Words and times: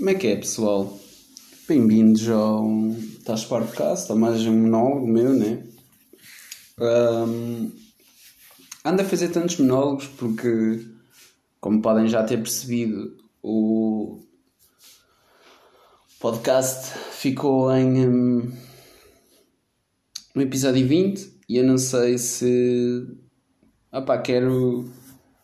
Como 0.00 0.08
é 0.08 0.14
que 0.14 0.28
é, 0.28 0.36
pessoal? 0.36 0.98
Bem-vindos 1.68 2.26
ao 2.30 2.66
Tás 3.22 3.44
Podcast, 3.44 4.10
a 4.10 4.14
mais 4.14 4.46
um 4.46 4.62
monólogo 4.62 5.06
meu, 5.06 5.34
né? 5.34 5.62
Um, 6.78 7.70
ando 8.82 9.02
a 9.02 9.04
fazer 9.04 9.28
tantos 9.28 9.58
monólogos 9.58 10.06
porque, 10.06 10.86
como 11.60 11.82
podem 11.82 12.08
já 12.08 12.24
ter 12.24 12.38
percebido, 12.38 13.14
o 13.42 14.22
podcast 16.18 16.98
ficou 17.12 17.70
em 17.70 18.08
um, 18.08 18.52
no 20.34 20.40
episódio 20.40 20.88
20 20.88 21.40
e 21.46 21.58
eu 21.58 21.64
não 21.64 21.76
sei 21.76 22.16
se 22.16 23.06
opá, 23.92 24.16
quero 24.16 24.90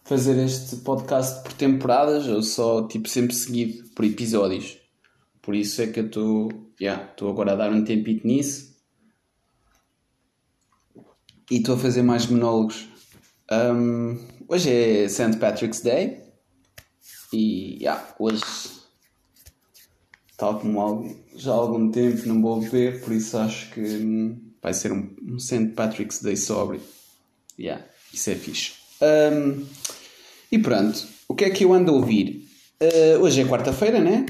fazer 0.06 0.38
este 0.44 0.76
podcast 0.76 1.42
por 1.42 1.52
temporadas 1.54 2.28
ou 2.28 2.40
só 2.40 2.86
tipo 2.86 3.08
sempre 3.08 3.34
seguido 3.34 3.88
por 3.90 4.04
episódios. 4.04 4.78
Por 5.42 5.54
isso 5.54 5.82
é 5.82 5.88
que 5.88 5.98
eu 5.98 6.06
estou 6.06 6.72
yeah, 6.80 7.12
agora 7.22 7.52
a 7.52 7.56
dar 7.56 7.72
um 7.72 7.84
tempito 7.84 8.26
nisso 8.26 8.76
e 11.50 11.56
estou 11.56 11.74
a 11.74 11.78
fazer 11.78 12.02
mais 12.02 12.26
monólogos. 12.26 12.88
Um, 13.50 14.16
hoje 14.48 14.70
é 14.70 15.08
St. 15.08 15.38
Patrick's 15.38 15.80
Day 15.80 16.22
e 17.32 17.78
yeah, 17.82 18.14
hoje, 18.20 18.44
tal 20.36 20.60
como 20.60 21.16
já 21.34 21.50
há 21.50 21.54
algum 21.54 21.90
tempo 21.90 22.28
não 22.28 22.40
vou 22.40 22.60
beber, 22.60 23.02
por 23.02 23.12
isso 23.12 23.36
acho 23.38 23.72
que 23.72 23.80
hum, 23.80 24.52
vai 24.62 24.72
ser 24.72 24.92
um, 24.92 25.16
um 25.22 25.38
St. 25.38 25.68
Patrick's 25.74 26.22
Day 26.22 26.36
sóbrio. 26.36 26.80
Yeah, 27.58 27.84
isso 28.12 28.30
é 28.30 28.36
fixe. 28.36 28.85
Um, 29.02 29.64
e 30.50 30.58
pronto, 30.58 31.06
o 31.28 31.34
que 31.34 31.44
é 31.44 31.50
que 31.50 31.64
eu 31.64 31.72
ando 31.72 31.90
a 31.90 31.94
ouvir? 31.94 32.46
Uh, 32.80 33.22
hoje 33.22 33.40
é 33.40 33.44
quarta-feira, 33.44 34.00
né? 34.00 34.26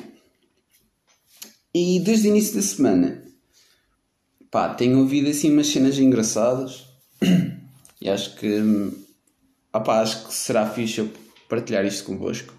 E 1.75 2.01
desde 2.01 2.29
o 2.29 2.31
início 2.31 2.55
da 2.55 2.63
semana, 2.63 3.23
pá, 4.51 4.75
tenho 4.75 4.99
ouvido 4.99 5.29
assim 5.29 5.53
umas 5.53 5.67
cenas 5.67 5.99
engraçadas 5.99 6.87
e 8.01 8.09
acho 8.09 8.37
que, 8.37 8.61
opá, 9.73 10.01
acho 10.01 10.27
que 10.27 10.35
será 10.35 10.67
fixe 10.67 11.01
eu 11.01 11.11
partilhar 11.49 11.85
isto 11.85 12.05
convosco. 12.05 12.55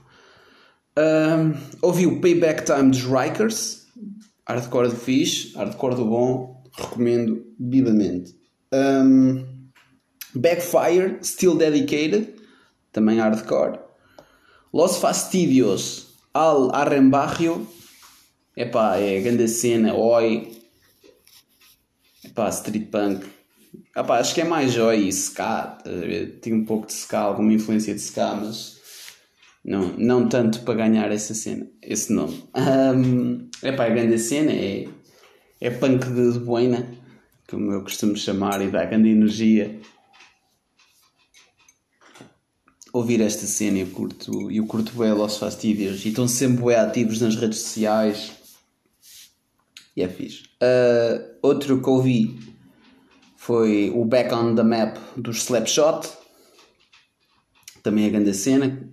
Uh, 0.98 1.58
ouvi 1.82 2.06
o 2.06 2.22
Payback 2.22 2.66
Time 2.66 2.90
dos 2.92 3.04
Rikers, 3.04 3.88
hardcore 4.48 4.90
do 4.90 4.96
fixe, 4.96 5.54
hardcore 5.56 5.96
do 5.96 6.06
bom, 6.06 6.64
recomendo 6.78 7.46
vivamente. 7.60 8.36
Um, 8.74 9.57
Backfire, 10.36 11.18
Still 11.24 11.56
Dedicated, 11.56 12.34
também 12.92 13.20
hardcore. 13.20 13.80
Los 14.74 14.98
Fastidios, 14.98 16.08
Al 16.34 16.74
Arrembarrio, 16.74 17.68
epá, 18.56 18.98
é 18.98 19.20
grande 19.22 19.48
cena, 19.48 19.96
oi, 19.96 20.52
epá, 22.24 22.50
street 22.50 22.90
punk. 22.92 23.26
Epá, 23.96 24.20
acho 24.20 24.36
que 24.36 24.42
é 24.42 24.44
mais 24.44 24.78
oi 24.78 25.08
e 25.08 25.12
ska, 25.12 25.78
tem 26.42 26.54
um 26.54 26.66
pouco 26.66 26.88
de 26.88 26.94
ska, 26.94 27.20
alguma 27.20 27.54
influência 27.54 27.94
de 27.94 28.02
ska, 28.02 28.36
mas 28.36 28.78
não, 29.64 29.94
não 29.98 30.30
tanto 30.30 30.62
para 30.62 30.76
ganhar 30.76 31.12
essa 31.12 31.34
cena, 31.34 31.68
esse 31.82 32.12
nome. 32.14 32.44
Um, 32.56 33.50
epá, 33.64 33.86
a 33.86 33.90
grande 33.90 34.20
cena 34.20 34.52
é, 34.52 34.88
é 35.60 35.70
punk 35.70 36.06
de, 36.06 36.34
de 36.34 36.40
boina, 36.40 36.88
como 37.50 37.72
eu 37.72 37.82
costumo 37.82 38.16
chamar, 38.16 38.62
e 38.62 38.70
dá 38.70 38.86
grande 38.86 39.10
energia 39.10 39.80
ouvir 42.98 43.22
esta 43.22 43.46
cena. 43.46 43.80
Eu 43.80 43.88
curto, 43.88 44.52
eu 44.52 44.66
curto 44.66 44.92
bem 44.98 45.12
Los 45.14 45.38
Fastidios 45.38 46.06
e 46.06 46.10
estão 46.10 46.28
sempre 46.28 46.64
bem 46.64 46.76
ativos 46.76 47.22
nas 47.22 47.36
redes 47.36 47.60
sociais. 47.60 48.32
E 49.96 50.02
é 50.02 50.10
fixe. 50.10 50.44
Uh, 50.62 51.38
outro 51.42 51.82
que 51.82 51.90
ouvi 51.90 52.40
foi 53.36 53.92
o 53.96 54.04
Back 54.06 54.34
on 54.34 54.56
the 54.56 54.64
Map 54.64 54.98
dos 55.16 55.38
Slapshot. 55.38 56.08
Também 57.82 58.06
é 58.06 58.10
grande 58.10 58.34
cena. 58.34 58.90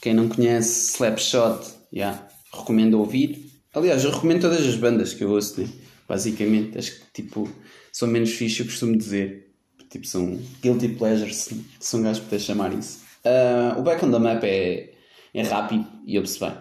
Quem 0.00 0.14
não 0.14 0.28
conhece 0.28 0.94
Slapshot, 0.94 1.64
yeah, 1.94 2.26
recomendo 2.52 2.98
ouvir. 2.98 3.50
Aliás, 3.72 4.04
eu 4.04 4.10
recomendo 4.10 4.42
todas 4.42 4.66
as 4.66 4.74
bandas 4.74 5.14
que 5.14 5.24
eu 5.24 5.30
ouço, 5.30 5.60
né? 5.60 5.68
basicamente. 6.08 6.76
Acho 6.76 6.92
que 6.92 7.22
tipo, 7.22 7.48
são 7.92 8.08
menos 8.08 8.32
fixe, 8.32 8.60
eu 8.60 8.66
costumo 8.66 8.96
dizer. 8.96 9.50
Tipo, 9.88 10.06
são 10.06 10.40
guilty 10.62 10.88
pleasures, 10.88 11.50
se 11.78 11.96
um 11.96 12.02
gajo 12.02 12.22
puder 12.22 12.40
chamar 12.40 12.72
isso. 12.72 13.01
Uh, 13.24 13.78
o 13.78 13.82
Back 13.82 14.04
on 14.04 14.10
the 14.10 14.18
Map 14.18 14.42
é, 14.44 14.94
é 15.32 15.42
rápido 15.42 15.86
e 16.06 16.16
ouve-se 16.18 16.40
bem. 16.40 16.52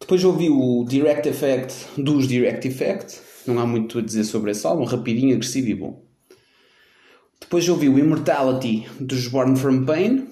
Depois 0.00 0.24
ouvi 0.24 0.48
o 0.48 0.84
Direct 0.84 1.28
Effect 1.28 2.00
dos 2.00 2.28
Direct 2.28 2.66
Effect. 2.66 3.20
Não 3.46 3.58
há 3.58 3.66
muito 3.66 3.98
a 3.98 4.02
dizer 4.02 4.24
sobre 4.24 4.52
esse 4.52 4.66
álbum. 4.66 4.84
Rapidinho, 4.84 5.34
agressivo 5.34 5.68
e 5.68 5.74
bom. 5.74 6.04
Depois 7.40 7.68
ouvi 7.68 7.88
o 7.88 7.98
Immortality 7.98 8.86
dos 9.00 9.26
Born 9.28 9.56
From 9.56 9.84
Pain. 9.84 10.28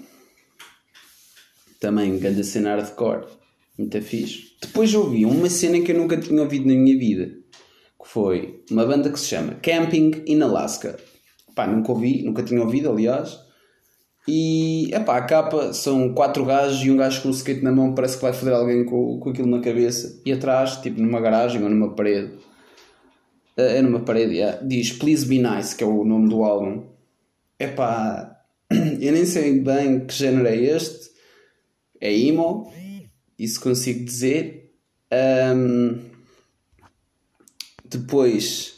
Também 1.81 2.19
grande 2.19 2.44
cena 2.44 2.76
hardcore. 2.76 3.26
Muito 3.78 4.00
fixe. 4.00 4.56
Depois 4.60 4.94
ouvi 4.94 5.26
uma 5.26 5.50
cena 5.50 5.81
que 5.81 5.93
eu 5.93 5.98
nunca 5.98 6.16
tinha 6.16 6.41
ouvido 6.41 6.66
na 6.66 6.75
minha 6.75 6.97
vida. 6.97 7.34
Que 8.03 8.08
foi 8.08 8.64
uma 8.70 8.87
banda 8.87 9.10
que 9.10 9.19
se 9.19 9.26
chama 9.26 9.54
Camping 9.62 10.22
in 10.26 10.41
Alaska 10.41 10.97
pá, 11.56 11.66
nunca 11.66 11.91
ouvi, 11.91 12.22
nunca 12.22 12.44
tinha 12.44 12.62
ouvido, 12.62 12.91
aliás. 12.91 13.41
E, 14.28 14.92
epá, 14.92 15.19
a 15.19 15.22
capa 15.22 15.72
são 15.72 16.12
quatro 16.12 16.44
gajos 16.44 16.84
e 16.84 16.91
um 16.91 16.97
gajo 16.97 17.22
com 17.22 17.28
um 17.28 17.32
skate 17.32 17.62
na 17.62 17.70
mão 17.70 17.94
parece 17.94 18.16
que 18.16 18.22
vai 18.22 18.32
foder 18.32 18.54
alguém 18.54 18.84
com, 18.84 19.20
com 19.20 19.31
aquilo 19.31 19.48
na 19.48 19.60
cabeça. 19.60 20.20
E 20.25 20.32
atrás, 20.32 20.76
tipo 20.76 21.00
numa 21.00 21.20
garagem 21.20 21.62
ou 21.62 21.70
numa 21.70 21.94
parede, 21.94 22.32
é 23.56 23.81
numa 23.81 24.00
parede, 24.00 24.37
diz 24.66 24.92
Please 24.92 25.25
Be 25.25 25.38
Nice, 25.38 25.75
que 25.75 25.84
é 25.84 25.87
o 25.87 26.04
nome 26.04 26.28
do 26.28 26.42
álbum. 26.42 26.84
Epá, 27.59 28.37
eu 29.00 29.12
nem 29.12 29.25
sei 29.25 29.60
bem 29.60 30.04
que 30.06 30.14
género 30.14 30.48
é 30.48 30.56
este. 30.56 31.10
É 32.00 32.12
emo, 32.12 32.70
isso 33.38 33.60
consigo 33.60 34.04
dizer. 34.04 34.72
Um, 35.56 36.00
depois 37.88 38.75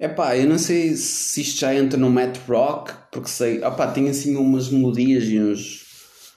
Epá, 0.00 0.36
eu 0.36 0.48
não 0.48 0.58
sei 0.58 0.94
se 0.94 1.40
isto 1.40 1.58
já 1.58 1.74
entra 1.74 1.98
no 1.98 2.08
Math 2.08 2.38
Rock, 2.46 2.94
porque 3.10 3.28
sei, 3.28 3.64
opá, 3.64 3.90
tem 3.90 4.08
assim 4.08 4.36
umas 4.36 4.70
melodias 4.70 5.24
e 5.24 5.40
uns 5.40 5.84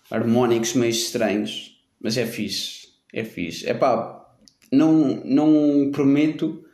harmónicos 0.09 0.73
meio 0.73 0.89
estranhos, 0.89 1.79
mas 2.01 2.17
é 2.17 2.25
fixe, 2.25 2.87
é 3.13 3.23
fixe. 3.23 3.69
Epá, 3.69 4.25
não, 4.71 5.21
não 5.23 5.91
prometo, 5.91 6.65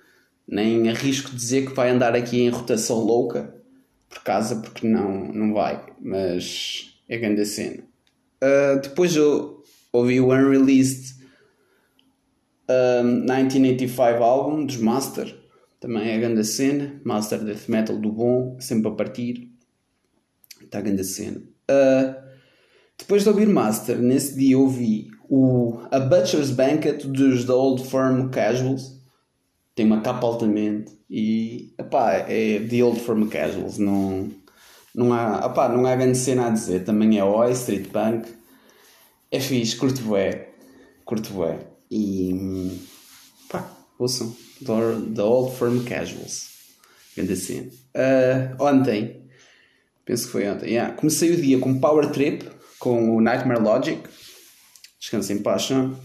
nem 0.48 0.90
arrisco 0.90 1.36
dizer 1.36 1.66
que 1.66 1.74
vai 1.74 1.90
andar 1.90 2.16
aqui 2.16 2.40
em 2.40 2.50
rotação 2.50 3.00
louca 3.00 3.54
por 4.08 4.24
casa, 4.24 4.56
porque 4.62 4.88
não, 4.88 5.26
não 5.34 5.54
vai, 5.54 5.86
mas 6.00 7.02
é 7.10 7.18
grande 7.18 7.42
a 7.42 7.46
cena. 7.46 7.84
Uh, 8.42 8.80
depois 8.82 9.14
eu 9.14 9.62
ouvi 9.92 10.22
o 10.22 10.28
Unreleased 10.28 11.16
uh, 12.70 13.04
1985 13.04 14.24
álbum 14.24 14.66
dos 14.66 14.78
Master 14.78 15.47
também 15.88 16.10
é 16.10 16.16
a 16.16 16.20
grande 16.20 16.44
cena. 16.44 17.00
Master 17.06 17.42
Death 17.46 17.70
Metal 17.70 17.98
do 17.98 18.12
bom, 18.12 18.58
sempre 18.60 18.90
a 18.90 18.92
partir. 18.92 19.50
Está 20.62 20.80
a 20.80 20.82
grande 20.82 21.06
cena. 21.06 21.42
Uh, 21.72 22.14
depois 22.98 23.24
de 23.24 23.30
ouvir 23.30 23.48
Master, 23.48 23.98
nesse 23.98 24.36
dia 24.36 24.60
ouvi 24.60 25.08
o 25.30 25.80
A 25.90 26.00
Butcher's 26.00 26.52
Banquet 26.52 27.08
dos 27.08 27.46
The 27.46 27.54
Old 27.54 27.86
Firm 27.86 28.30
Casuals. 28.30 29.02
Tem 29.74 29.86
uma 29.86 30.02
capa 30.02 30.28
altamente. 30.28 30.92
E 31.10 31.74
epá, 31.80 32.16
é 32.28 32.60
The 32.60 32.84
Old 32.84 33.00
Firm 33.00 33.30
Casuals. 33.30 33.78
Não, 33.78 34.30
não, 34.94 35.14
há, 35.14 35.46
epá, 35.46 35.70
não 35.70 35.86
há 35.86 35.96
grande 35.96 36.18
cena 36.18 36.48
a 36.48 36.50
dizer. 36.50 36.84
Também 36.84 37.18
é 37.18 37.24
Oi, 37.24 37.52
Street 37.54 37.88
Punk. 37.88 38.28
É 39.32 39.40
fixe, 39.40 39.78
curto 39.78 40.02
bué. 40.02 40.50
Curto 41.06 41.32
bué. 41.32 41.60
E 41.90 42.78
pá, 43.50 43.72
ouçam. 43.98 44.36
The 44.64 45.22
Old 45.22 45.56
Firm 45.56 45.84
Casuals. 45.84 46.50
Grande 47.16 47.34
assim. 47.34 47.72
Uh, 47.96 48.64
ontem, 48.64 49.28
penso 50.06 50.26
que 50.26 50.32
foi 50.32 50.50
ontem, 50.50 50.70
yeah. 50.72 50.96
comecei 50.96 51.32
o 51.32 51.42
dia 51.42 51.60
com 51.60 51.80
Power 51.80 52.12
Trip, 52.12 52.48
com 52.80 53.16
o 53.16 53.22
Nightmare 53.22 53.62
Logic. 53.62 54.02
Descansa 55.00 55.34
em 55.34 55.42
paz, 55.42 55.64
Sean. 55.64 55.96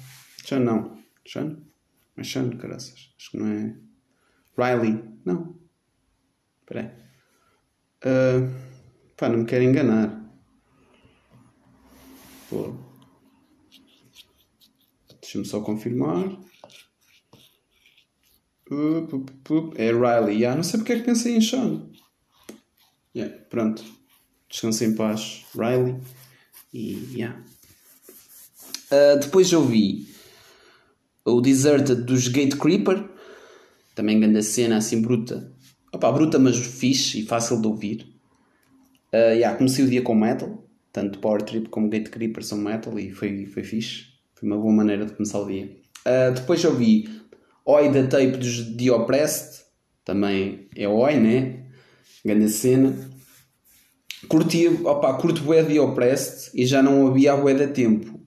Sean 0.44 0.60
não. 0.60 0.98
Sean? 1.26 1.58
Mas 2.16 2.30
Sean, 2.30 2.50
caraças. 2.56 3.12
Acho 3.18 3.30
que 3.30 3.36
não 3.38 3.46
é. 3.46 3.76
Riley. 4.56 5.02
Não. 5.24 5.56
Espera 6.60 6.80
aí. 6.80 7.02
Uh, 8.04 8.50
pá, 9.16 9.28
não 9.28 9.38
me 9.38 9.44
quero 9.44 9.64
enganar. 9.64 10.22
Deixa-me 15.20 15.44
só 15.46 15.60
confirmar. 15.60 16.28
É 19.76 19.92
Riley. 19.92 20.36
Yeah, 20.36 20.56
não 20.56 20.62
sei 20.62 20.78
porque 20.78 20.92
é 20.92 20.98
que 20.98 21.04
pensei 21.04 21.36
em 21.36 21.40
Sean. 21.40 21.82
Yeah, 23.14 23.36
pronto. 23.50 23.82
Descansa 24.48 24.84
em 24.84 24.94
paz, 24.94 25.44
Riley. 25.54 25.96
E 26.72 27.14
yeah. 27.14 27.42
Uh, 28.90 29.18
depois 29.18 29.50
eu 29.52 29.64
vi 29.64 30.06
o 31.24 31.40
Deserted 31.40 32.02
dos 32.02 32.28
Gate 32.28 32.56
Creeper, 32.56 33.08
também 33.94 34.20
grande 34.20 34.42
cena 34.42 34.76
assim 34.76 35.00
bruta. 35.00 35.52
Opa, 35.92 36.10
bruta, 36.10 36.38
mas 36.38 36.56
fixe 36.56 37.20
e 37.20 37.26
fácil 37.26 37.60
de 37.60 37.66
ouvir. 37.66 38.06
Uh, 39.12 39.32
yeah, 39.34 39.56
comecei 39.56 39.84
o 39.84 39.88
dia 39.88 40.02
com 40.02 40.14
metal, 40.14 40.66
tanto 40.90 41.18
Power 41.18 41.42
Trip 41.42 41.68
como 41.68 41.88
Gate 41.88 42.08
Creeper 42.08 42.42
são 42.42 42.58
metal 42.58 42.98
e 42.98 43.10
foi, 43.10 43.46
foi 43.46 43.62
fixe. 43.62 44.06
Foi 44.34 44.48
uma 44.48 44.58
boa 44.58 44.72
maneira 44.72 45.04
de 45.06 45.12
começar 45.12 45.40
o 45.40 45.46
dia. 45.46 45.70
Uh, 46.06 46.34
depois 46.34 46.64
ouvi 46.64 47.21
Oi 47.64 47.90
da 47.90 48.06
tape 48.08 48.36
dos 48.38 48.76
The 48.76 48.90
Oppressed, 48.90 49.64
também 50.04 50.68
é 50.76 50.88
Oi, 50.88 51.14
né? 51.14 51.66
Grande 52.24 52.48
cena. 52.48 52.92
Curti, 54.26 54.66
opa, 54.84 55.14
curto 55.14 55.42
bué 55.42 55.62
The 55.62 55.80
Oppressed 55.80 56.50
e 56.54 56.66
já 56.66 56.82
não 56.82 57.06
havia 57.06 57.32
a 57.32 57.36
bué 57.36 57.54
da 57.54 57.68
tempo. 57.68 58.20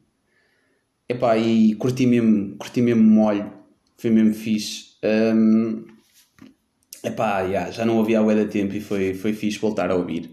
Epá, 1.08 1.38
e 1.38 1.76
curti 1.76 2.06
mesmo, 2.06 2.56
curti 2.58 2.82
mesmo 2.82 3.04
molho, 3.04 3.52
foi 3.98 4.10
mesmo 4.10 4.34
fixe. 4.34 4.96
Um, 5.04 5.86
epá, 7.04 7.42
yeah, 7.42 7.72
já 7.72 7.86
não 7.86 8.00
havia 8.00 8.20
a 8.20 8.24
bué 8.24 8.36
da 8.36 8.46
tempo 8.46 8.74
e 8.74 8.80
foi, 8.80 9.14
foi 9.14 9.34
fixe 9.34 9.60
voltar 9.60 9.92
a 9.92 9.96
ouvir. 9.96 10.32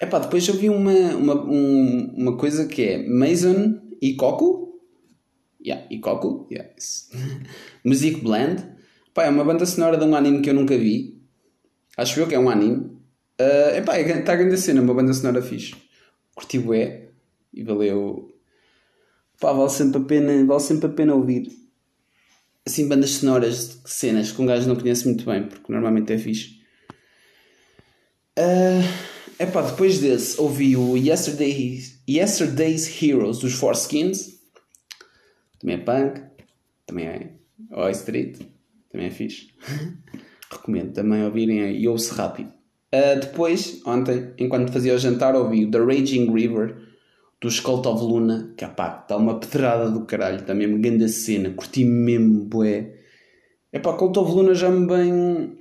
Epá, 0.00 0.18
depois 0.18 0.48
ouvi 0.48 0.68
uma, 0.68 0.92
uma, 1.14 1.34
um, 1.44 2.14
uma 2.16 2.36
coisa 2.36 2.66
que 2.66 2.82
é 2.82 3.06
Mason 3.06 3.80
e 4.00 4.14
Coco. 4.14 4.61
Yeah, 5.64 5.86
e 5.90 6.00
yes. 6.50 7.10
Music 7.84 8.20
Blend. 8.20 8.64
Epá, 9.08 9.24
é 9.24 9.30
uma 9.30 9.44
banda 9.44 9.64
sonora 9.66 9.96
de 9.96 10.04
um 10.04 10.14
anime 10.14 10.42
que 10.42 10.50
eu 10.50 10.54
nunca 10.54 10.76
vi. 10.76 11.22
Acho 11.96 12.20
eu 12.20 12.26
que 12.26 12.34
é 12.34 12.38
um 12.38 12.48
anime. 12.48 12.98
Uh, 13.40 13.76
epá, 13.76 13.98
está 13.98 14.32
a 14.32 14.36
grande 14.36 14.56
cena, 14.56 14.80
uma 14.80 14.94
banda 14.94 15.12
sonora 15.12 15.42
fixe. 15.42 15.74
Curti 16.34 16.58
bué 16.58 17.10
e 17.52 17.62
valeu. 17.62 18.28
Pá, 19.38 19.52
vale 19.52 19.70
sempre 19.70 20.00
a 20.00 20.04
pena, 20.04 20.44
vale 20.44 20.60
sempre 20.60 20.86
a 20.86 20.92
pena 20.92 21.14
ouvir. 21.14 21.48
Assim, 22.64 22.88
bandas 22.88 23.10
sonoras 23.10 23.80
cenas 23.84 24.32
que 24.32 24.40
um 24.40 24.46
gajo 24.46 24.68
não 24.68 24.76
conhece 24.76 25.06
muito 25.06 25.24
bem, 25.24 25.46
porque 25.46 25.70
normalmente 25.72 26.12
é 26.12 26.18
fixe. 26.18 26.60
Uh, 28.38 29.12
Epá, 29.42 29.60
depois 29.62 29.98
desse 29.98 30.40
ouvi 30.40 30.76
o 30.76 30.96
Yesterday's, 30.96 31.98
Yesterday's 32.08 33.02
Heroes 33.02 33.40
dos 33.40 33.54
Four 33.54 33.72
Skins. 33.72 34.38
Também 35.62 35.76
é 35.76 35.78
punk. 35.78 36.20
Também 36.86 37.06
é 37.06 37.30
Oi 37.70 37.90
Street. 37.92 38.38
Também 38.90 39.06
é 39.06 39.10
fixe. 39.10 39.48
Recomendo 40.50 40.92
também 40.92 41.24
ouvirem 41.24 41.80
e 41.80 41.88
ouve-se 41.88 42.12
rápido. 42.14 42.52
Uh, 42.92 43.18
depois, 43.18 43.80
ontem, 43.86 44.34
enquanto 44.38 44.70
fazia 44.70 44.94
o 44.94 44.98
jantar, 44.98 45.34
ouvi 45.34 45.64
o 45.64 45.70
The 45.70 45.78
Raging 45.78 46.30
River 46.30 46.76
do 47.40 47.62
Cult 47.62 47.86
of 47.86 48.02
Luna. 48.04 48.52
Que 48.56 48.66
pá, 48.66 49.00
está 49.02 49.16
uma 49.16 49.38
pedrada 49.38 49.90
do 49.90 50.04
caralho. 50.04 50.40
Está 50.40 50.52
mesmo 50.52 50.78
grande 50.78 51.08
cena. 51.08 51.50
Curti 51.50 51.84
mesmo, 51.84 52.44
bué. 52.44 52.98
Epá, 53.72 53.94
Cult 53.94 54.18
of 54.18 54.30
Luna 54.32 54.54
já 54.54 54.68
me 54.68 54.86
bem. 54.86 55.58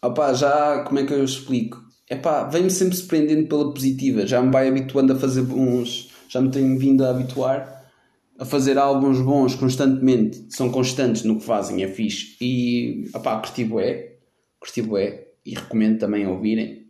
Opá, 0.00 0.32
já. 0.34 0.84
Como 0.84 1.00
é 1.00 1.06
que 1.06 1.12
eu 1.12 1.24
explico? 1.24 1.82
epá, 2.08 2.44
vem-me 2.44 2.70
sempre 2.70 2.96
surpreendendo 2.96 3.48
pela 3.48 3.72
positiva. 3.72 4.26
Já 4.26 4.42
me 4.42 4.52
vai 4.52 4.68
habituando 4.68 5.14
a 5.14 5.16
fazer 5.16 5.40
uns. 5.40 6.10
Já 6.28 6.40
me 6.40 6.50
tenho 6.50 6.78
vindo 6.78 7.04
a 7.04 7.10
habituar 7.10 7.73
a 8.44 8.46
fazer 8.46 8.76
álbuns 8.78 9.20
bons 9.20 9.54
constantemente. 9.54 10.46
São 10.50 10.70
constantes 10.70 11.24
no 11.24 11.38
que 11.38 11.44
fazem, 11.44 11.82
é 11.82 11.88
fixe. 11.88 12.36
E 12.40 13.10
epá, 13.14 13.38
curti 13.38 13.64
bué. 13.64 14.18
Curti 14.60 14.82
bué. 14.82 15.28
E 15.44 15.54
recomendo 15.54 15.98
também 15.98 16.26
ouvirem. 16.26 16.86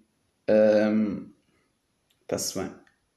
Está-se 2.23 2.59
bem. 2.59 2.71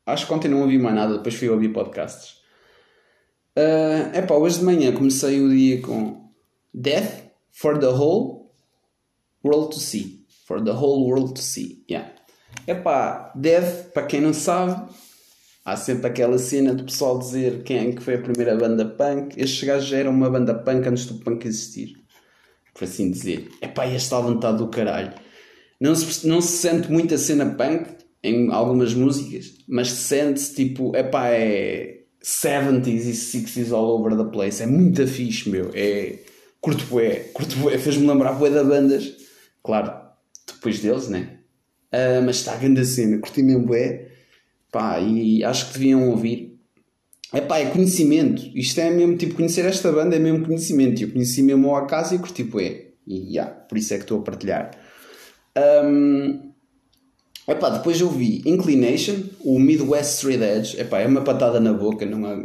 Acho 0.05 0.27
que 0.27 0.33
ontem 0.33 0.47
não 0.47 0.61
ouvi 0.61 0.77
mais 0.77 0.95
nada, 0.95 1.17
depois 1.17 1.35
fui 1.35 1.49
ouvir 1.49 1.69
podcasts. 1.69 2.37
Uh, 3.57 4.15
epá, 4.15 4.35
hoje 4.35 4.59
de 4.59 4.65
manhã 4.65 4.93
comecei 4.93 5.41
o 5.41 5.49
dia 5.49 5.81
com 5.81 6.29
Death 6.73 7.23
for 7.51 7.79
the 7.79 7.87
Whole 7.87 8.51
World 9.43 9.73
to 9.73 9.79
See. 9.79 10.25
For 10.45 10.63
the 10.63 10.71
whole 10.71 11.09
world 11.09 11.33
to 11.33 11.41
see. 11.41 11.83
Yeah. 11.89 12.13
Epá, 12.65 13.33
Death, 13.35 13.91
para 13.93 14.05
quem 14.05 14.21
não 14.21 14.33
sabe, 14.33 14.89
há 15.67 15.75
sempre 15.75 16.07
aquela 16.07 16.37
cena 16.37 16.73
do 16.73 16.85
pessoal 16.85 17.19
dizer 17.19 17.61
quem 17.63 17.89
é 17.89 17.91
que 17.91 18.01
foi 18.01 18.15
a 18.15 18.21
primeira 18.21 18.55
banda 18.55 18.85
punk. 18.85 19.37
Estes 19.37 19.67
gajos 19.67 19.89
já 19.89 19.97
eram 19.97 20.11
uma 20.11 20.29
banda 20.29 20.55
punk 20.55 20.87
antes 20.87 21.05
do 21.05 21.15
punk 21.15 21.45
existir. 21.45 21.97
Por 22.73 22.85
assim 22.85 23.11
dizer. 23.11 23.49
Epá, 23.61 23.85
esta 23.85 24.17
à 24.17 24.21
vontade 24.21 24.59
do 24.59 24.69
caralho. 24.69 25.11
Não 25.77 25.93
se, 25.93 26.25
não 26.25 26.39
se 26.39 26.53
sente 26.59 26.89
muita 26.89 27.17
cena 27.17 27.45
punk 27.45 27.85
em 28.23 28.49
algumas 28.49 28.93
músicas, 28.93 29.55
mas 29.67 29.91
sente-se 29.91 30.55
tipo, 30.55 30.95
epá, 30.95 31.27
é 31.31 32.03
70s 32.23 32.87
e 32.87 33.11
60s 33.11 33.73
all 33.73 33.99
over 33.99 34.17
the 34.17 34.31
place. 34.31 34.63
É 34.63 34.65
muito 34.65 35.05
fixe, 35.05 35.49
meu. 35.49 35.69
É 35.73 36.19
curto 36.61 36.85
bué, 36.85 37.29
curto 37.33 37.57
bué. 37.57 37.77
Fez-me 37.77 38.07
lembrar 38.07 38.31
bué 38.35 38.49
da 38.49 38.63
bandas. 38.63 39.13
Claro, 39.61 39.91
depois 40.47 40.79
deles, 40.79 41.09
né? 41.09 41.39
Uh, 41.91 42.23
mas 42.25 42.37
está 42.37 42.53
a 42.53 42.57
grande 42.57 42.85
cena, 42.85 43.17
curti 43.17 43.43
mesmo 43.43 43.73
é 43.75 44.07
pá, 44.71 44.99
e 44.99 45.43
acho 45.43 45.67
que 45.67 45.73
deviam 45.73 46.09
ouvir. 46.09 46.57
É 47.33 47.41
pá, 47.41 47.59
é 47.59 47.65
conhecimento. 47.65 48.41
Isto 48.55 48.79
é 48.79 48.89
mesmo, 48.89 49.17
tipo, 49.17 49.35
conhecer 49.35 49.65
esta 49.65 49.91
banda 49.91 50.15
é 50.15 50.19
mesmo 50.19 50.45
conhecimento. 50.45 51.01
Eu 51.01 51.11
conheci 51.11 51.41
mesmo 51.41 51.69
ao 51.69 51.75
acaso 51.75 52.15
e 52.15 52.19
curti 52.19 52.49
é. 52.59 52.87
E 53.05 53.33
yeah, 53.33 53.51
por 53.51 53.77
isso 53.77 53.93
é 53.93 53.97
que 53.97 54.03
estou 54.03 54.19
a 54.19 54.23
partilhar. 54.23 54.71
Um, 55.83 56.51
epá, 57.47 57.69
depois 57.69 57.99
eu 57.99 58.09
vi 58.09 58.43
Inclination, 58.45 59.15
o 59.41 59.59
Midwest 59.59 60.15
Straight 60.15 60.43
Edge. 60.43 60.79
Epá, 60.79 60.99
é 60.99 61.07
uma 61.07 61.21
patada 61.21 61.59
na 61.59 61.73
boca, 61.73 62.05
não 62.05 62.25
há, 62.25 62.35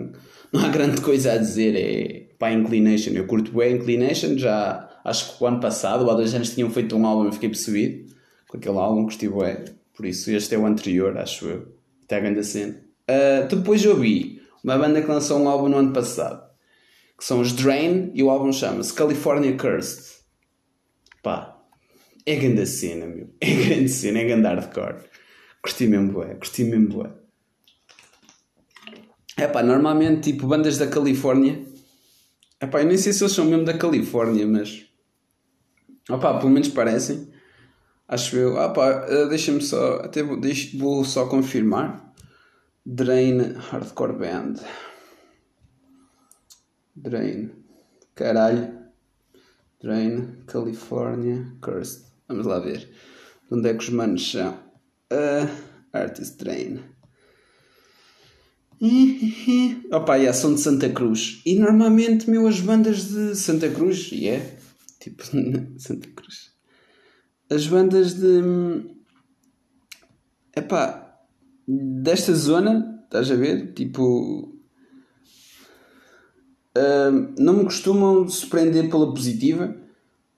não 0.52 0.64
há 0.64 0.68
grande 0.68 1.00
coisa 1.00 1.32
a 1.32 1.38
dizer. 1.38 1.76
É 1.76 2.34
pá, 2.38 2.52
Inclination. 2.52 3.10
Eu 3.12 3.26
curto 3.26 3.52
bem 3.52 3.76
Inclination, 3.76 4.36
já 4.36 4.88
acho 5.04 5.36
que 5.36 5.44
o 5.44 5.46
ano 5.46 5.60
passado, 5.60 6.08
há 6.10 6.14
dois 6.14 6.34
anos, 6.34 6.54
tinham 6.54 6.70
feito 6.70 6.96
um 6.96 7.06
álbum 7.06 7.28
e 7.28 7.32
fiquei 7.32 7.48
percebido 7.48 8.12
com 8.52 8.58
aquele 8.58 8.76
álbum 8.76 9.08
estive 9.08 9.42
é. 9.44 9.64
Por 9.94 10.04
isso, 10.04 10.30
este 10.30 10.54
é 10.54 10.58
o 10.58 10.66
anterior, 10.66 11.16
acho 11.16 11.46
eu. 11.46 11.81
Até 12.12 12.18
a 12.18 12.20
grande 12.20 12.44
cena. 12.44 12.74
Uh, 13.08 13.48
depois 13.48 13.82
eu 13.82 13.98
vi 13.98 14.42
uma 14.62 14.76
banda 14.76 15.00
que 15.00 15.08
lançou 15.08 15.40
um 15.40 15.48
álbum 15.48 15.70
no 15.70 15.78
ano 15.78 15.94
passado, 15.94 16.46
que 17.16 17.24
são 17.24 17.40
os 17.40 17.52
Drain, 17.54 18.10
e 18.12 18.22
o 18.22 18.28
álbum 18.28 18.52
chama-se 18.52 18.92
California 18.92 19.56
Cursed. 19.56 20.18
Pá, 21.22 21.58
é 22.26 22.36
grande 22.36 22.66
cena, 22.66 23.06
meu. 23.06 23.30
É 23.40 23.54
grande 23.54 23.88
cena, 23.88 24.18
é 24.18 24.24
grande 24.24 24.46
hardcore. 24.46 25.04
Curti 25.62 25.86
mesmo 25.86 26.12
bué, 26.12 26.34
curti 26.34 26.64
mesmo 26.64 26.88
bué. 26.88 27.10
É 29.38 29.46
pá, 29.46 29.62
normalmente, 29.62 30.32
tipo, 30.32 30.46
bandas 30.46 30.76
da 30.76 30.88
Califórnia. 30.88 31.64
É 32.60 32.66
pá, 32.66 32.82
eu 32.82 32.88
nem 32.88 32.98
sei 32.98 33.14
se 33.14 33.24
eles 33.24 33.32
são 33.32 33.46
mesmo 33.46 33.64
da 33.64 33.78
Califórnia, 33.78 34.46
mas 34.46 34.86
Opa, 36.10 36.38
pelo 36.38 36.50
menos 36.50 36.68
parecem. 36.68 37.32
Acho 38.08 38.36
eu. 38.36 38.58
Ah 38.58 38.70
pá, 38.70 39.06
eh, 39.08 39.26
deixa-me 39.26 39.62
só. 39.62 39.96
Até 39.96 40.22
vou, 40.22 40.40
deixa, 40.40 40.76
vou 40.76 41.04
só 41.04 41.26
confirmar. 41.26 42.12
Drain 42.84 43.54
Hardcore 43.70 44.12
Band. 44.12 44.54
Drain. 46.96 47.50
Caralho. 48.14 48.82
Drain 49.80 50.44
California 50.46 51.46
Cursed. 51.60 52.04
Vamos 52.28 52.46
lá 52.46 52.58
ver. 52.58 52.88
De 53.48 53.58
onde 53.58 53.68
é 53.68 53.74
que 53.74 53.84
os 53.84 53.90
manos 53.90 54.30
são? 54.30 54.52
Uh, 55.12 55.48
Artist 55.92 56.38
Drain. 56.38 56.80
Opa, 59.92 60.16
yeah, 60.16 60.32
são 60.32 60.54
de 60.54 60.60
Santa 60.60 60.88
Cruz. 60.88 61.40
E 61.46 61.54
normalmente, 61.56 62.28
meu, 62.28 62.48
as 62.48 62.60
bandas 62.60 63.08
de 63.08 63.36
Santa 63.36 63.68
Cruz, 63.70 64.10
e 64.10 64.24
yeah, 64.24 64.44
é 64.44 64.58
Tipo, 64.98 65.22
Santa 65.78 66.08
Cruz. 66.10 66.51
As 67.52 67.66
bandas 67.66 68.14
de. 68.14 68.40
Epá, 70.56 71.20
desta 71.68 72.34
zona, 72.34 73.02
estás 73.04 73.30
a 73.30 73.34
ver? 73.34 73.74
Tipo. 73.74 74.50
Uh, 76.74 77.34
não 77.38 77.58
me 77.58 77.64
costumam 77.64 78.26
surpreender 78.26 78.88
pela 78.88 79.12
positiva, 79.12 79.76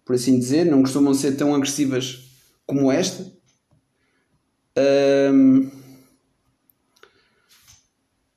por 0.05 0.17
assim 0.17 0.37
dizer, 0.37 0.65
não 0.65 0.83
costumam 0.83 1.15
ser 1.15 1.37
tão 1.37 1.55
agressivas 1.55 2.29
como 2.67 2.91
esta. 2.91 3.23
Uh, 4.77 5.71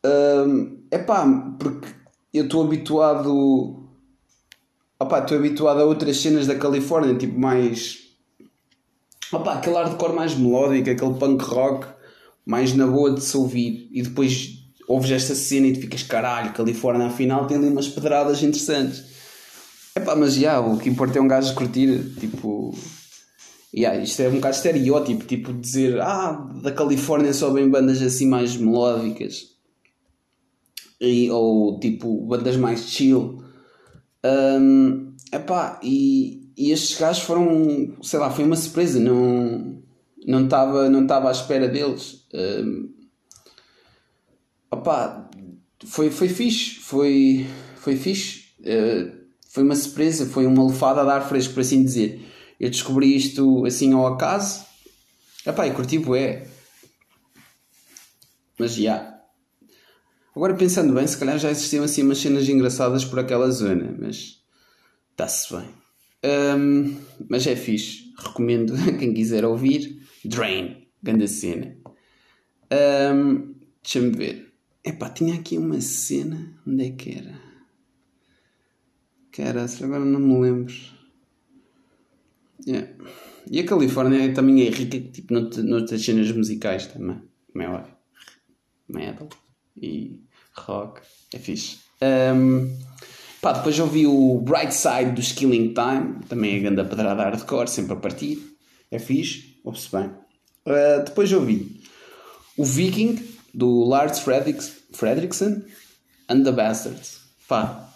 uh, 0.06 0.84
epá, 0.92 1.26
porque 1.58 1.88
eu 2.32 2.44
estou 2.44 2.64
habituado 2.64 3.88
Opa, 5.00 5.20
estou 5.20 5.38
habituado 5.38 5.80
a 5.80 5.86
outras 5.86 6.18
cenas 6.18 6.46
da 6.46 6.56
Califórnia, 6.56 7.16
tipo 7.16 7.40
mais. 7.40 8.07
Opa, 9.32 9.54
aquele 9.54 9.76
hardcore 9.76 10.14
mais 10.14 10.36
melódico, 10.36 10.90
aquele 10.90 11.14
punk 11.16 11.44
rock 11.44 11.88
mais 12.46 12.74
na 12.74 12.88
boa 12.88 13.14
de 13.14 13.22
se 13.24 13.36
ouvir. 13.36 13.90
E 13.92 14.02
depois 14.02 14.58
ouves 14.88 15.12
esta 15.12 15.36
cena 15.36 15.68
e 15.68 15.74
tu 15.74 15.82
ficas 15.82 16.04
caralho, 16.04 16.54
Califórnia 16.54 17.08
afinal 17.08 17.46
tem 17.46 17.58
ali 17.58 17.68
umas 17.68 17.90
pedradas 17.90 18.42
interessantes. 18.42 19.04
Epá, 19.96 20.16
mas 20.16 20.36
já, 20.36 20.60
o 20.60 20.78
que 20.78 20.90
importa 20.90 21.18
é 21.20 21.22
um 21.22 21.28
gajo 21.28 21.54
curtir, 21.56 22.16
tipo. 22.20 22.74
Yeah, 23.76 24.02
isto 24.02 24.22
é 24.22 24.30
um 24.30 24.36
bocado 24.36 24.56
estereótipo, 24.56 25.26
tipo 25.26 25.52
dizer, 25.54 26.00
ah, 26.00 26.32
da 26.64 26.72
Califórnia 26.72 27.34
só 27.34 27.52
vem 27.52 27.70
bandas 27.70 28.02
assim 28.02 28.26
mais 28.28 28.56
melódicas. 28.56 29.58
e, 31.02 31.30
ou 31.30 31.80
tipo 31.80 32.26
bandas 32.26 32.56
mais 32.58 32.90
chill. 32.90 33.44
Um, 34.26 35.14
epá, 35.32 35.80
e, 35.84 36.47
e 36.58 36.72
estes 36.72 36.98
gajos 36.98 37.22
foram, 37.22 37.96
sei 38.02 38.20
lá, 38.20 38.32
foi 38.32 38.44
uma 38.44 38.56
surpresa, 38.56 39.00
não 39.00 39.84
não 40.26 40.44
estava 40.44 40.90
não 40.90 41.06
tava 41.06 41.30
à 41.30 41.32
espera 41.32 41.68
deles. 41.68 42.26
Um, 42.34 42.94
opá, 44.72 45.30
foi, 45.86 46.10
foi 46.10 46.28
fixe, 46.28 46.80
foi, 46.80 47.48
foi 47.78 47.96
fixe, 47.96 48.46
uh, 48.62 49.16
foi 49.50 49.64
uma 49.64 49.76
surpresa, 49.76 50.26
foi 50.26 50.48
uma 50.48 50.68
lefada 50.68 51.02
a 51.02 51.06
dar 51.06 51.22
fresco, 51.22 51.54
por 51.54 51.62
assim 51.62 51.84
dizer. 51.84 52.26
Eu 52.60 52.72
descobri 52.72 53.16
isto 53.16 53.64
assim 53.66 53.94
ao 53.94 54.08
acaso, 54.08 54.66
epá, 55.46 55.68
e 55.68 55.72
curti 55.72 56.00
bué. 56.00 56.48
Mas 58.58 58.74
já. 58.74 58.82
Yeah. 58.82 59.18
Agora 60.36 60.56
pensando 60.56 60.94
bem, 60.94 61.06
se 61.06 61.18
calhar 61.18 61.38
já 61.38 61.52
existiam 61.52 61.84
assim 61.84 62.04
umas 62.04 62.18
cenas 62.18 62.50
engraçadas 62.50 63.06
por 63.06 63.20
aquela 63.20 63.50
zona, 63.52 63.96
mas 64.00 64.42
está-se 65.12 65.56
bem. 65.56 65.87
Um, 66.24 66.98
mas 67.30 67.46
é 67.48 67.56
fixe, 67.56 68.14
recomendo 68.18 68.74
a 68.76 68.94
quem 68.98 69.14
quiser 69.14 69.46
ouvir. 69.46 70.02
Drain, 70.26 70.88
grande 71.02 71.28
cena. 71.28 71.78
Um, 72.72 73.56
Deixa-me 73.82 74.18
ver. 74.18 74.54
Epá, 74.84 75.10
tinha 75.10 75.36
aqui 75.36 75.58
uma 75.58 75.80
cena. 75.80 76.54
Onde 76.68 76.88
é 76.88 76.92
que 76.92 77.12
era? 77.18 77.42
Que 79.32 79.42
era, 79.42 79.66
agora 79.66 80.04
não 80.04 80.20
me 80.20 80.42
lembro. 80.42 80.74
Yeah. 82.68 82.94
E 83.50 83.62
a 83.62 83.66
Califórnia 83.66 84.34
também 84.34 84.68
é 84.68 84.70
rica 84.70 85.00
tipo, 85.00 85.34
noutras 85.34 86.02
cenas 86.02 86.30
musicais 86.34 86.88
também. 86.88 87.22
Como 87.50 87.64
é 87.64 87.70
óbvio. 87.70 87.96
Metal 88.90 89.30
e 89.78 90.22
rock. 90.54 91.02
É 91.34 91.40
fixe. 91.40 91.80
Um, 92.02 92.78
pá, 93.42 93.54
depois 93.54 93.80
ouvi 93.80 94.06
o 94.06 94.40
Bright 94.40 94.74
Side 94.74 95.12
do 95.12 95.22
Skilling 95.22 95.74
Time. 95.74 96.20
Também 96.28 96.56
é 96.56 96.60
grande 96.60 96.84
pedrada 96.90 97.24
hardcore, 97.24 97.68
sempre 97.68 97.94
a 97.94 97.98
partir. 97.98 98.58
É 98.92 99.00
fixe. 99.00 99.58
Ouve-se 99.64 99.92
bem. 99.92 100.10
Uh, 100.66 101.04
depois 101.06 101.32
ouvi 101.34 101.82
o 102.58 102.64
Viking 102.64 103.18
do 103.54 103.84
Lars 103.84 104.20
Fredriksson 104.20 105.62
and 106.30 106.44
the 106.44 106.52
Bastards. 106.52 107.22
Pá, 107.48 107.90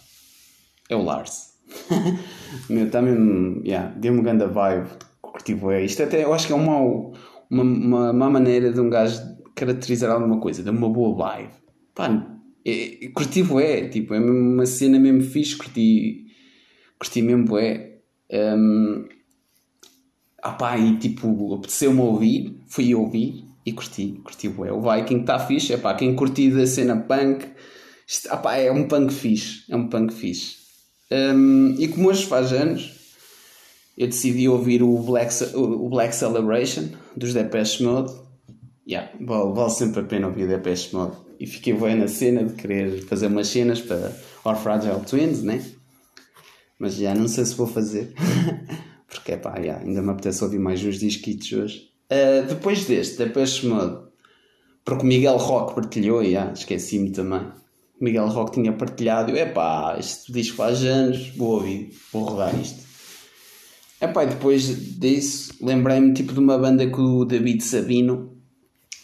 é 0.90 0.96
o 0.96 1.02
Lars. 1.02 1.52
Meu, 2.70 2.90
também, 2.90 3.62
yeah, 3.66 3.94
deu-me 3.98 4.20
uma 4.20 4.24
grande 4.24 4.46
vibe. 4.46 4.88
Curti 5.22 5.58
é 5.72 5.84
Isto 5.84 6.04
até, 6.04 6.24
eu 6.24 6.34
acho 6.34 6.48
que 6.48 6.54
é 6.54 6.56
uma, 6.56 6.78
uma, 7.50 7.64
uma, 7.64 8.12
uma 8.12 8.30
maneira 8.30 8.72
de 8.72 8.80
um 8.80 8.90
gajo 8.90 9.22
caracterizar 9.56 10.12
alguma 10.12 10.40
coisa, 10.40 10.64
de 10.64 10.70
uma 10.70 10.90
boa 10.90 11.16
vibe. 11.16 11.54
Pá, 11.96 12.10
é, 12.66 13.08
curti 13.10 13.44
é 13.62 13.88
tipo, 13.88 14.14
é 14.14 14.20
uma 14.20 14.66
cena 14.66 15.00
mesmo 15.00 15.22
fixe, 15.22 15.56
curti, 15.56 16.26
curti 17.00 17.22
mesmo 17.22 17.58
é. 17.58 18.00
Um, 18.34 19.08
ah 20.42 20.54
pá, 20.54 20.78
e 20.78 20.98
tipo, 20.98 21.54
apeteceu-me 21.54 22.00
ouvir, 22.00 22.64
fui 22.68 22.96
ouvir 22.96 23.46
e 23.66 23.72
curti, 23.74 24.20
curti 24.24 24.50
bué. 24.50 24.72
O 24.72 24.82
Viking 24.82 25.22
está 25.22 25.38
fixe, 25.40 25.74
é 25.74 25.78
pá, 25.78 25.94
quem 25.94 26.16
curti 26.16 26.50
da 26.50 26.66
cena 26.66 26.96
punk, 26.98 27.46
isto, 28.08 28.28
ah 28.32 28.38
pá, 28.38 28.56
é 28.56 28.72
um 28.72 28.88
punk 28.88 29.14
fixe, 29.14 29.64
é 29.70 29.76
um 29.76 29.88
punk 29.88 30.14
fixe. 30.14 30.58
Um, 31.12 31.76
e 31.78 31.88
como 31.90 32.10
hoje 32.10 32.26
faz 32.26 32.54
anos, 32.54 33.02
eu 33.98 34.08
decidi 34.08 34.48
ouvir 34.48 34.82
o 34.82 34.98
Black, 35.00 35.34
o 35.54 35.90
Black 35.90 36.16
Celebration 36.16 36.90
dos 37.16 37.34
Depeche 37.34 37.84
Mode. 37.84 38.14
Yeah, 38.88 39.12
vale, 39.20 39.54
vale 39.54 39.70
sempre 39.70 40.02
a 40.02 40.04
pena 40.04 40.28
ouvir 40.28 40.48
Depeche 40.48 40.96
Mode. 40.96 41.18
E 41.42 41.48
fiquei 41.48 41.74
bem 41.74 41.96
na 41.96 42.08
cena 42.08 42.44
de 42.44 42.54
querer 42.54 43.02
fazer 43.06 43.26
umas 43.26 43.48
cenas 43.48 43.82
para 43.82 44.16
Our 44.46 44.56
Fragile 44.56 45.00
Twins, 45.00 45.42
né? 45.42 45.60
Mas 46.78 46.94
já 46.94 47.16
não 47.16 47.28
sei 47.28 47.44
se 47.46 47.56
vou 47.56 47.66
fazer. 47.66 48.14
Porque, 49.10 49.36
pá, 49.38 49.58
yeah, 49.58 49.84
ainda 49.84 50.04
me 50.04 50.12
apetece 50.12 50.44
ouvir 50.44 50.60
mais 50.60 50.86
uns 50.86 51.00
disquitos 51.00 51.52
hoje. 51.52 51.90
Uh, 52.12 52.46
depois 52.48 52.86
deste, 52.86 53.18
Depeche 53.18 53.66
Mode, 53.66 54.04
porque 54.86 55.06
Miguel 55.06 55.38
Roque 55.38 55.74
partilhou, 55.74 56.22
yeah, 56.22 56.54
esqueci-me 56.54 57.10
também. 57.12 57.42
Miguel 58.00 58.28
Roque 58.28 58.54
tinha 58.54 58.74
partilhado, 58.74 59.36
e 59.36 59.46
pá, 59.46 59.96
este 59.98 60.32
disco 60.32 60.58
faz 60.58 60.84
anos, 60.84 61.30
vou 61.36 61.56
ouvir, 61.56 61.92
vou 62.14 62.24
rodar 62.24 62.54
isto. 62.60 62.84
Epá, 64.00 64.26
e 64.26 64.28
depois 64.28 65.00
disso, 65.00 65.56
lembrei-me 65.62 66.14
tipo 66.14 66.34
de 66.34 66.40
uma 66.40 66.58
banda 66.58 66.86
que 66.86 67.02
o 67.02 67.26
David 67.26 67.64
Sabino 67.64 68.38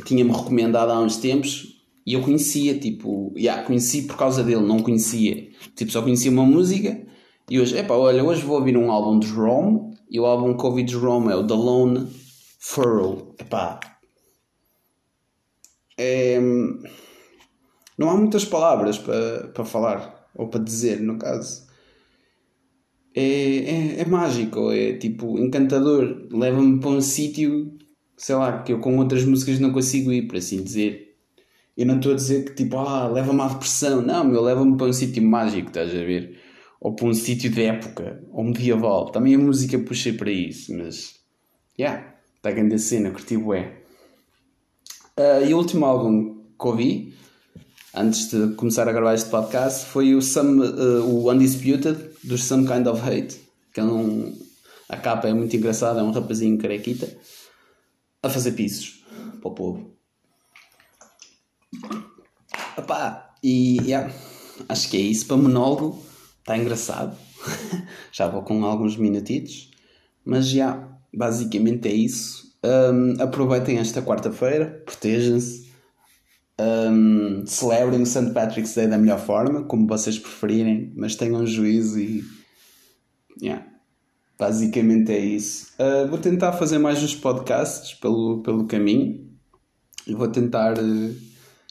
tinha-me 0.05 0.31
recomendado 0.31 0.91
há 0.91 0.99
uns 0.99 1.17
tempos 1.17 1.76
e 2.07 2.13
eu 2.13 2.21
conhecia, 2.21 2.79
tipo, 2.79 3.33
yeah, 3.35 3.61
conheci 3.63 4.03
por 4.03 4.15
causa 4.15 4.41
dele, 4.41 4.61
não 4.61 4.79
conhecia. 4.79 5.49
Tipo, 5.75 5.91
só 5.91 6.01
conhecia 6.01 6.31
uma 6.31 6.45
música 6.45 7.05
e 7.49 7.59
hoje, 7.59 7.77
epá, 7.77 7.95
olha, 7.95 8.23
hoje 8.23 8.45
vou 8.45 8.57
ouvir 8.57 8.77
um 8.77 8.89
álbum 8.89 9.19
de 9.19 9.27
Rome 9.27 9.93
e 10.09 10.17
o 10.17 10.25
álbum 10.25 10.55
que 10.55 10.65
ouvi 10.65 10.83
de 10.83 10.95
Rome 10.95 11.33
é 11.33 11.35
o 11.35 11.45
The 11.45 11.53
Lone 11.53 12.07
Furrow. 12.59 13.35
Epá, 13.37 13.81
é, 15.97 16.39
não 17.97 18.09
há 18.09 18.15
muitas 18.15 18.45
palavras 18.45 18.97
para, 18.97 19.49
para 19.49 19.65
falar 19.65 20.29
ou 20.33 20.47
para 20.47 20.63
dizer, 20.63 21.01
no 21.01 21.17
caso. 21.17 21.67
É, 23.13 23.21
é, 23.21 23.99
é 23.99 24.05
mágico, 24.05 24.71
é 24.71 24.93
tipo 24.93 25.37
encantador. 25.37 26.29
Leva-me 26.31 26.79
para 26.79 26.89
um 26.89 27.01
sítio, 27.01 27.77
sei 28.15 28.35
lá, 28.35 28.63
que 28.63 28.71
eu 28.71 28.79
com 28.79 28.97
outras 28.97 29.25
músicas 29.25 29.59
não 29.59 29.73
consigo 29.73 30.13
ir, 30.13 30.25
por 30.25 30.37
assim 30.37 30.63
dizer. 30.63 31.06
Eu 31.77 31.85
não 31.85 31.97
estou 31.97 32.13
a 32.13 32.15
dizer 32.15 32.45
que 32.45 32.55
tipo, 32.55 32.77
ah, 32.77 33.07
leva-me 33.07 33.41
à 33.41 33.47
depressão. 33.47 34.01
Não, 34.01 34.23
meu, 34.23 34.41
leva-me 34.41 34.75
para 34.75 34.87
um 34.87 34.93
sítio 34.93 35.21
mágico, 35.21 35.67
estás 35.67 35.91
a 35.91 35.99
ver? 35.99 36.37
ou 36.79 36.93
para 36.93 37.07
um 37.07 37.13
sítio 37.13 37.49
de 37.49 37.63
época, 37.63 38.23
ou 38.31 38.43
medieval. 38.43 39.09
Também 39.09 39.35
a 39.35 39.39
música 39.39 39.77
puxei 39.79 40.13
para 40.13 40.31
isso, 40.31 40.75
mas. 40.75 41.15
Yeah, 41.79 42.15
está 42.35 42.51
grande 42.51 42.75
a 42.75 42.79
cena, 42.79 43.11
curti 43.11 43.37
bué. 43.37 43.81
Uh, 45.17 45.45
e 45.47 45.53
o 45.53 45.57
último 45.57 45.85
álbum 45.85 46.43
que 46.59 46.67
ouvi, 46.67 47.13
antes 47.93 48.29
de 48.31 48.55
começar 48.55 48.87
a 48.87 48.91
gravar 48.91 49.13
este 49.13 49.29
podcast, 49.29 49.85
foi 49.87 50.15
o, 50.15 50.21
Some, 50.21 50.65
uh, 50.65 51.03
o 51.03 51.31
Undisputed, 51.31 51.97
dos 52.23 52.43
Some 52.43 52.67
Kind 52.67 52.87
of 52.87 53.01
Hate, 53.01 53.39
que 53.73 53.79
é 53.79 53.83
um. 53.83 54.35
A 54.89 54.95
capa 54.95 55.27
é 55.27 55.33
muito 55.33 55.55
engraçada, 55.55 55.99
é 55.99 56.03
um 56.03 56.11
rapazinho 56.11 56.57
carequita 56.57 57.09
a 58.23 58.29
fazer 58.29 58.53
pisos 58.53 59.03
para 59.41 59.49
o 59.49 59.53
povo. 59.53 59.96
Epá, 62.77 63.35
e 63.43 63.77
yeah, 63.81 64.13
acho 64.69 64.89
que 64.89 64.97
é 64.97 65.01
isso 65.01 65.25
para 65.25 65.37
monólogo. 65.37 66.03
Está 66.39 66.57
engraçado. 66.57 67.17
já 68.11 68.27
vou 68.27 68.41
com 68.43 68.63
alguns 68.65 68.95
minutitos. 68.95 69.71
Mas 70.23 70.47
já, 70.47 70.87
basicamente 71.13 71.87
é 71.87 71.93
isso. 71.93 72.47
Um, 72.63 73.21
aproveitem 73.21 73.77
esta 73.77 74.01
quarta-feira, 74.01 74.83
protejam-se. 74.85 75.67
Um, 76.59 77.45
celebrem 77.45 78.01
o 78.01 78.05
St. 78.05 78.31
Patrick's 78.31 78.73
Day 78.73 78.87
da 78.87 78.97
melhor 78.97 79.19
forma, 79.19 79.63
como 79.63 79.87
vocês 79.87 80.17
preferirem, 80.17 80.91
mas 80.95 81.15
tenham 81.15 81.45
juízo 81.45 81.99
e. 81.99 82.23
Yeah. 83.41 83.65
Basicamente 84.39 85.11
é 85.11 85.19
isso. 85.19 85.71
Uh, 85.79 86.07
vou 86.07 86.17
tentar 86.17 86.53
fazer 86.53 86.77
mais 86.77 87.01
uns 87.01 87.15
podcasts 87.15 87.93
pelo, 87.93 88.41
pelo 88.41 88.65
caminho 88.65 89.29
e 90.05 90.13
vou 90.13 90.27
tentar. 90.27 90.77
Uh, 90.77 91.15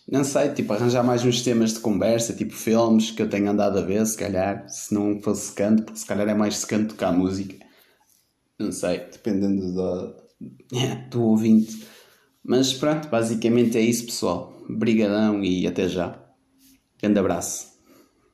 não 0.08 0.22
sei, 0.22 0.50
tipo, 0.52 0.72
arranjar 0.72 1.02
mais 1.02 1.24
uns 1.24 1.42
temas 1.42 1.74
de 1.74 1.80
conversa, 1.80 2.32
tipo 2.32 2.52
filmes 2.54 3.10
que 3.10 3.20
eu 3.20 3.28
tenho 3.28 3.50
andado 3.50 3.78
a 3.78 3.82
ver, 3.82 4.06
se 4.06 4.16
calhar, 4.16 4.68
se 4.68 4.94
não 4.94 5.20
fosse 5.20 5.48
secante, 5.48 5.82
porque 5.82 5.98
se 5.98 6.06
calhar 6.06 6.28
é 6.28 6.34
mais 6.34 6.56
secante 6.58 6.94
a 7.04 7.10
música. 7.10 7.56
Não 8.58 8.70
sei, 8.70 8.98
dependendo 9.00 9.72
do, 9.72 10.14
do 11.10 11.22
ouvinte. 11.22 11.86
Mas 12.44 12.72
pronto, 12.72 13.08
basicamente 13.08 13.76
é 13.76 13.80
isso, 13.80 14.06
pessoal. 14.06 14.56
Brigadão 14.68 15.42
e 15.42 15.66
até 15.66 15.88
já. 15.88 16.18
Grande 17.00 17.18
abraço. 17.18 17.75